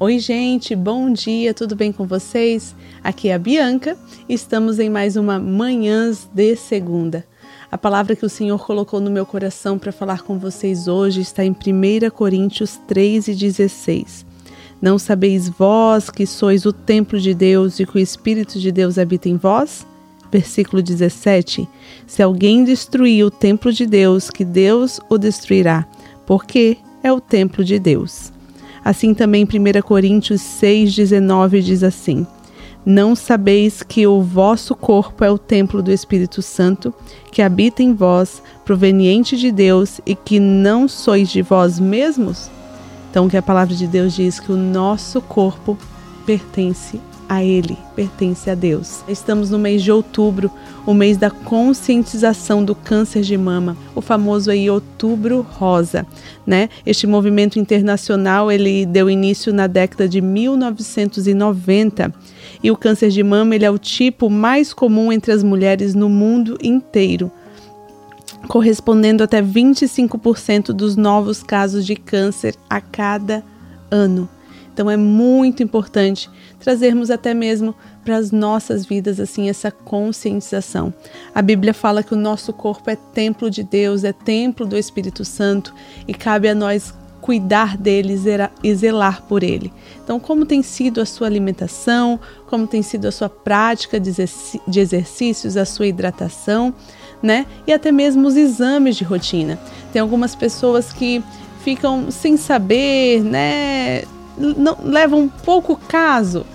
Oi, 0.00 0.20
gente, 0.20 0.76
bom 0.76 1.12
dia, 1.12 1.52
tudo 1.52 1.74
bem 1.74 1.90
com 1.90 2.06
vocês? 2.06 2.72
Aqui 3.02 3.30
é 3.30 3.34
a 3.34 3.38
Bianca, 3.38 3.98
estamos 4.28 4.78
em 4.78 4.88
mais 4.88 5.16
uma 5.16 5.40
Manhãs 5.40 6.28
de 6.32 6.54
Segunda. 6.54 7.26
A 7.68 7.76
palavra 7.76 8.14
que 8.14 8.24
o 8.24 8.28
Senhor 8.28 8.64
colocou 8.64 9.00
no 9.00 9.10
meu 9.10 9.26
coração 9.26 9.76
para 9.76 9.90
falar 9.90 10.22
com 10.22 10.38
vocês 10.38 10.86
hoje 10.86 11.20
está 11.20 11.44
em 11.44 11.50
1 11.50 12.10
Coríntios 12.10 12.78
3 12.86 13.26
e 13.26 13.34
16. 13.34 14.24
Não 14.80 15.00
sabeis 15.00 15.48
vós 15.48 16.10
que 16.10 16.26
sois 16.26 16.64
o 16.64 16.72
templo 16.72 17.18
de 17.18 17.34
Deus 17.34 17.80
e 17.80 17.84
que 17.84 17.96
o 17.96 17.98
Espírito 17.98 18.60
de 18.60 18.70
Deus 18.70 18.98
habita 18.98 19.28
em 19.28 19.36
vós? 19.36 19.84
Versículo 20.30 20.80
17: 20.80 21.68
Se 22.06 22.22
alguém 22.22 22.62
destruir 22.62 23.24
o 23.24 23.32
templo 23.32 23.72
de 23.72 23.84
Deus, 23.84 24.30
que 24.30 24.44
Deus 24.44 25.00
o 25.10 25.18
destruirá, 25.18 25.84
porque 26.24 26.76
é 27.02 27.12
o 27.12 27.20
templo 27.20 27.64
de 27.64 27.80
Deus. 27.80 28.37
Assim 28.84 29.14
também 29.14 29.44
1 29.44 29.82
Coríntios 29.82 30.40
6,19 30.40 31.60
diz 31.60 31.82
assim: 31.82 32.26
Não 32.84 33.14
sabeis 33.14 33.82
que 33.82 34.06
o 34.06 34.22
vosso 34.22 34.74
corpo 34.74 35.24
é 35.24 35.30
o 35.30 35.38
templo 35.38 35.82
do 35.82 35.92
Espírito 35.92 36.40
Santo, 36.42 36.92
que 37.30 37.42
habita 37.42 37.82
em 37.82 37.94
vós, 37.94 38.42
proveniente 38.64 39.36
de 39.36 39.50
Deus, 39.50 40.00
e 40.06 40.14
que 40.14 40.40
não 40.40 40.88
sois 40.88 41.28
de 41.28 41.42
vós 41.42 41.78
mesmos? 41.78 42.50
Então, 43.10 43.28
que 43.28 43.36
a 43.36 43.42
palavra 43.42 43.74
de 43.74 43.86
Deus 43.86 44.14
diz 44.14 44.38
que 44.38 44.52
o 44.52 44.56
nosso 44.56 45.20
corpo 45.20 45.76
pertence 46.26 47.00
a 47.28 47.44
Ele, 47.44 47.76
pertence 47.94 48.48
a 48.48 48.54
Deus. 48.54 49.02
Estamos 49.06 49.50
no 49.50 49.58
mês 49.58 49.82
de 49.82 49.92
outubro, 49.92 50.50
o 50.86 50.94
mês 50.94 51.16
da 51.16 51.30
conscientização 51.30 52.64
do 52.64 52.74
câncer 52.74 53.22
de 53.22 53.36
mama, 53.36 53.76
o 53.94 54.00
famoso 54.00 54.50
aí 54.50 54.70
Outubro 54.70 55.42
Rosa, 55.42 56.06
né? 56.46 56.70
Este 56.86 57.06
movimento 57.06 57.58
internacional 57.58 58.50
ele 58.50 58.86
deu 58.86 59.10
início 59.10 59.52
na 59.52 59.66
década 59.66 60.08
de 60.08 60.20
1990 60.20 62.14
e 62.62 62.70
o 62.70 62.76
câncer 62.76 63.10
de 63.10 63.22
mama 63.22 63.54
ele 63.54 63.64
é 63.64 63.70
o 63.70 63.78
tipo 63.78 64.30
mais 64.30 64.72
comum 64.72 65.12
entre 65.12 65.32
as 65.32 65.42
mulheres 65.42 65.94
no 65.94 66.08
mundo 66.08 66.56
inteiro 66.62 67.30
correspondendo 68.46 69.22
até 69.22 69.42
25% 69.42 70.66
dos 70.72 70.96
novos 70.96 71.42
casos 71.42 71.84
de 71.84 71.96
câncer 71.96 72.54
a 72.68 72.80
cada 72.80 73.42
ano. 73.90 74.28
Então 74.78 74.88
é 74.88 74.96
muito 74.96 75.60
importante 75.60 76.30
trazermos 76.60 77.10
até 77.10 77.34
mesmo 77.34 77.74
para 78.04 78.14
as 78.14 78.30
nossas 78.30 78.86
vidas 78.86 79.18
assim 79.18 79.48
essa 79.48 79.72
conscientização. 79.72 80.94
A 81.34 81.42
Bíblia 81.42 81.74
fala 81.74 82.00
que 82.00 82.14
o 82.14 82.16
nosso 82.16 82.52
corpo 82.52 82.88
é 82.88 82.94
templo 82.94 83.50
de 83.50 83.64
Deus, 83.64 84.04
é 84.04 84.12
templo 84.12 84.64
do 84.64 84.78
Espírito 84.78 85.24
Santo 85.24 85.74
e 86.06 86.14
cabe 86.14 86.48
a 86.48 86.54
nós 86.54 86.94
cuidar 87.20 87.76
dele 87.76 88.16
e 88.62 88.74
zelar 88.76 89.22
por 89.24 89.42
ele. 89.42 89.72
Então, 90.04 90.20
como 90.20 90.46
tem 90.46 90.62
sido 90.62 91.00
a 91.00 91.04
sua 91.04 91.26
alimentação, 91.26 92.20
como 92.46 92.64
tem 92.64 92.80
sido 92.80 93.08
a 93.08 93.10
sua 93.10 93.28
prática 93.28 93.98
de 93.98 94.80
exercícios, 94.80 95.56
a 95.56 95.64
sua 95.64 95.88
hidratação, 95.88 96.72
né? 97.20 97.46
E 97.66 97.72
até 97.72 97.90
mesmo 97.90 98.28
os 98.28 98.36
exames 98.36 98.94
de 98.94 99.02
rotina. 99.02 99.58
Tem 99.92 100.00
algumas 100.00 100.36
pessoas 100.36 100.92
que 100.92 101.20
ficam 101.64 102.12
sem 102.12 102.36
saber, 102.36 103.24
né? 103.24 104.04
Não, 104.38 104.78
levam 104.82 105.28
pouco 105.28 105.76
caso 105.76 106.46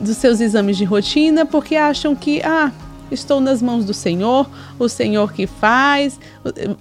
dos 0.00 0.16
seus 0.16 0.40
exames 0.40 0.76
de 0.76 0.84
rotina 0.84 1.44
porque 1.44 1.76
acham 1.76 2.14
que, 2.14 2.42
ah, 2.42 2.72
estou 3.10 3.40
nas 3.40 3.60
mãos 3.60 3.84
do 3.84 3.92
Senhor, 3.92 4.48
o 4.78 4.88
Senhor 4.88 5.32
que 5.32 5.46
faz, 5.46 6.18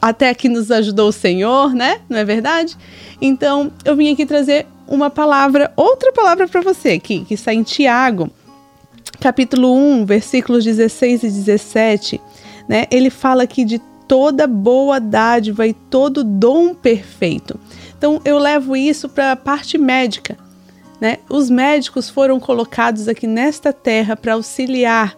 até 0.01 0.29
aqui 0.29 0.47
nos 0.47 0.71
ajudou 0.71 1.09
o 1.09 1.13
Senhor, 1.13 1.73
né? 1.73 2.01
Não 2.07 2.17
é 2.17 2.25
verdade? 2.25 2.77
Então, 3.21 3.71
eu 3.83 3.95
vim 3.95 4.11
aqui 4.11 4.25
trazer 4.25 4.65
uma 4.87 5.09
palavra, 5.09 5.71
outra 5.75 6.11
palavra 6.11 6.47
para 6.47 6.61
você 6.61 6.89
aqui, 6.89 7.25
que 7.25 7.33
está 7.33 7.53
em 7.53 7.63
Tiago, 7.63 8.29
capítulo 9.19 9.75
1, 9.75 10.05
versículos 10.05 10.63
16 10.63 11.23
e 11.23 11.27
17, 11.29 12.21
né? 12.67 12.85
Ele 12.89 13.09
fala 13.09 13.43
aqui 13.43 13.65
de 13.65 13.79
toda 14.07 14.47
boa 14.47 14.99
dádiva 14.99 15.67
e 15.67 15.73
todo 15.73 16.23
dom 16.23 16.73
perfeito. 16.73 17.59
Então, 17.97 18.21
eu 18.23 18.39
levo 18.39 18.75
isso 18.75 19.09
para 19.09 19.33
a 19.33 19.35
parte 19.35 19.77
médica 19.77 20.37
né? 20.99 21.17
Os 21.29 21.49
médicos 21.49 22.09
foram 22.09 22.39
colocados 22.39 23.07
aqui 23.07 23.27
nesta 23.27 23.71
terra 23.71 24.15
para 24.15 24.33
auxiliar 24.33 25.15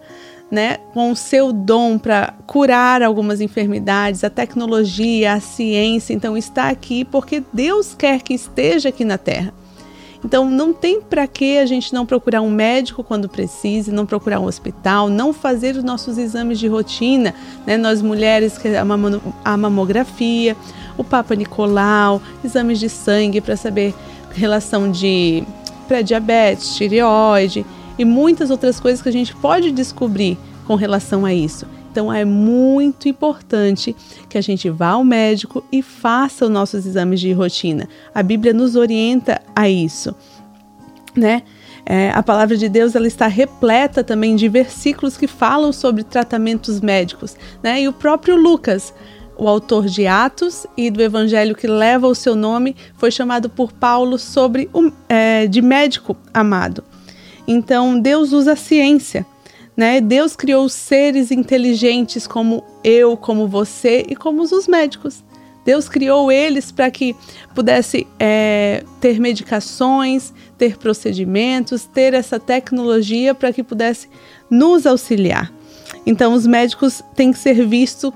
né, 0.52 0.76
com 0.92 1.10
o 1.10 1.16
seu 1.16 1.50
dom 1.50 1.96
para 1.96 2.34
curar 2.46 3.02
algumas 3.02 3.40
enfermidades, 3.40 4.22
a 4.22 4.28
tecnologia, 4.28 5.32
a 5.32 5.40
ciência, 5.40 6.12
então 6.12 6.36
está 6.36 6.68
aqui 6.68 7.06
porque 7.06 7.42
Deus 7.54 7.94
quer 7.94 8.20
que 8.20 8.34
esteja 8.34 8.90
aqui 8.90 9.02
na 9.02 9.16
Terra. 9.16 9.54
Então 10.22 10.50
não 10.50 10.74
tem 10.74 11.00
para 11.00 11.26
que 11.26 11.56
a 11.56 11.64
gente 11.64 11.92
não 11.94 12.04
procurar 12.04 12.42
um 12.42 12.50
médico 12.50 13.02
quando 13.02 13.30
precise, 13.30 13.90
não 13.90 14.04
procurar 14.04 14.40
um 14.40 14.44
hospital, 14.44 15.08
não 15.08 15.32
fazer 15.32 15.74
os 15.74 15.82
nossos 15.82 16.18
exames 16.18 16.58
de 16.58 16.68
rotina, 16.68 17.34
né? 17.66 17.76
Nós 17.76 18.02
mulheres, 18.02 18.56
a 19.44 19.56
mamografia, 19.56 20.54
o 20.96 21.02
Papa 21.02 21.34
Nicolau, 21.34 22.22
exames 22.44 22.78
de 22.78 22.88
sangue 22.88 23.40
para 23.40 23.56
saber 23.56 23.94
relação 24.32 24.90
de 24.90 25.42
pré-diabetes, 25.82 26.76
tireoide 26.76 27.66
e 27.98 28.04
muitas 28.04 28.50
outras 28.50 28.80
coisas 28.80 29.02
que 29.02 29.08
a 29.08 29.12
gente 29.12 29.34
pode 29.36 29.70
descobrir 29.70 30.38
com 30.66 30.74
relação 30.74 31.24
a 31.24 31.34
isso. 31.34 31.66
Então 31.90 32.10
é 32.10 32.24
muito 32.24 33.06
importante 33.06 33.94
que 34.28 34.38
a 34.38 34.40
gente 34.40 34.70
vá 34.70 34.88
ao 34.88 35.04
médico 35.04 35.62
e 35.70 35.82
faça 35.82 36.46
os 36.46 36.50
nossos 36.50 36.86
exames 36.86 37.20
de 37.20 37.32
rotina. 37.32 37.86
A 38.14 38.22
Bíblia 38.22 38.54
nos 38.54 38.76
orienta 38.76 39.42
a 39.54 39.68
isso, 39.68 40.14
né? 41.14 41.42
É, 41.84 42.10
a 42.10 42.22
palavra 42.22 42.56
de 42.56 42.68
Deus 42.68 42.94
ela 42.94 43.08
está 43.08 43.26
repleta 43.26 44.04
também 44.04 44.36
de 44.36 44.48
versículos 44.48 45.16
que 45.16 45.26
falam 45.26 45.72
sobre 45.72 46.04
tratamentos 46.04 46.80
médicos, 46.80 47.36
né? 47.62 47.82
E 47.82 47.88
o 47.88 47.92
próprio 47.92 48.36
Lucas 48.36 48.94
o 49.42 49.48
autor 49.48 49.86
de 49.86 50.06
Atos 50.06 50.68
e 50.76 50.88
do 50.88 51.02
Evangelho 51.02 51.56
que 51.56 51.66
leva 51.66 52.06
o 52.06 52.14
seu 52.14 52.36
nome, 52.36 52.76
foi 52.96 53.10
chamado 53.10 53.50
por 53.50 53.72
Paulo 53.72 54.16
sobre 54.16 54.70
o, 54.72 54.92
é, 55.08 55.48
de 55.48 55.60
médico 55.60 56.16
amado. 56.32 56.84
Então 57.46 57.98
Deus 57.98 58.32
usa 58.32 58.52
a 58.52 58.56
ciência, 58.56 59.26
né? 59.76 60.00
Deus 60.00 60.36
criou 60.36 60.68
seres 60.68 61.32
inteligentes 61.32 62.24
como 62.24 62.62
eu, 62.84 63.16
como 63.16 63.48
você 63.48 64.06
e 64.08 64.14
como 64.14 64.42
os 64.42 64.68
médicos. 64.68 65.24
Deus 65.64 65.88
criou 65.88 66.30
eles 66.30 66.70
para 66.70 66.88
que 66.88 67.16
pudesse 67.52 68.06
é, 68.20 68.84
ter 69.00 69.18
medicações, 69.18 70.32
ter 70.56 70.76
procedimentos, 70.76 71.84
ter 71.84 72.14
essa 72.14 72.38
tecnologia 72.38 73.34
para 73.34 73.52
que 73.52 73.64
pudesse 73.64 74.08
nos 74.48 74.86
auxiliar. 74.86 75.52
Então, 76.04 76.32
os 76.32 76.46
médicos 76.46 77.02
têm 77.14 77.32
que 77.32 77.38
ser 77.38 77.66
vistos 77.66 78.12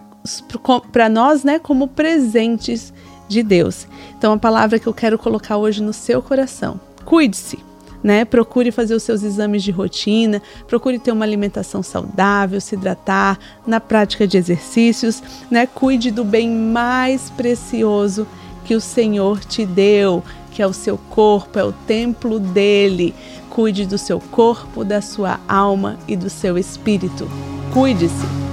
para 0.93 1.09
nós, 1.09 1.45
né, 1.45 1.59
como 1.59 1.89
presentes 1.89 2.93
de 3.29 3.43
Deus. 3.43 3.87
Então, 4.17 4.33
a 4.33 4.39
palavra 4.39 4.79
que 4.79 4.87
eu 4.87 4.95
quero 4.95 5.19
colocar 5.19 5.57
hoje 5.57 5.83
no 5.83 5.93
seu 5.93 6.23
coração: 6.23 6.81
cuide-se. 7.05 7.59
Né? 8.05 8.25
Procure 8.25 8.71
fazer 8.71 8.95
os 8.95 9.03
seus 9.03 9.25
exames 9.25 9.65
de 9.65 9.73
rotina, 9.73 10.41
procure 10.69 10.97
ter 10.97 11.11
uma 11.11 11.25
alimentação 11.25 11.83
saudável, 11.83 12.61
se 12.61 12.77
hidratar, 12.77 13.37
na 13.67 13.81
prática 13.81 14.29
de 14.29 14.37
exercícios, 14.37 15.21
né? 15.51 15.67
Cuide 15.67 16.13
do 16.13 16.23
bem 16.23 16.49
mais 16.49 17.31
precioso 17.31 18.25
que 18.65 18.77
o 18.77 18.81
Senhor 18.81 19.41
te 19.41 19.67
deu, 19.67 20.23
que 20.53 20.63
é 20.63 20.67
o 20.67 20.73
seu 20.73 20.97
corpo, 20.97 21.59
é 21.59 21.65
o 21.65 21.73
templo 21.73 22.39
dele. 22.39 23.15
Cuide 23.51 23.87
do 23.87 23.99
seu 23.99 24.21
corpo, 24.21 24.85
da 24.85 25.01
sua 25.01 25.41
alma 25.49 25.99
e 26.07 26.15
do 26.15 26.31
seu 26.31 26.57
espírito. 26.57 27.29
Cuide-se. 27.73 28.46